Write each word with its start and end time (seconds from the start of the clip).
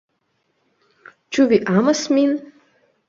"Ĉu 1.37 1.45
vi 1.53 1.61
amas 1.75 2.03
min?" 2.19 2.35